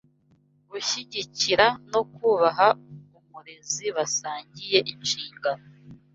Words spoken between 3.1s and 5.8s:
umurezi basangiye inshingano